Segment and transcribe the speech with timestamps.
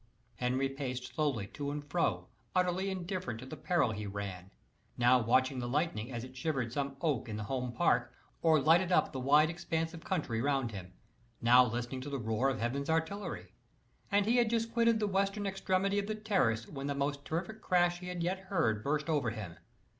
[0.37, 4.49] Henry paced slowly to and fro, utterly indifferent to the peril he ran
[4.97, 8.11] now watching the lightning as it shivered some oak in the home park,
[8.41, 10.91] or lighted up the wide expanse of country around him
[11.39, 13.53] now listening to the roar of heaven's artillery;
[14.11, 17.61] and he had just quitted the western extremity of the terrace, when the most terrific
[17.61, 19.57] crash he had yet heard burst over him.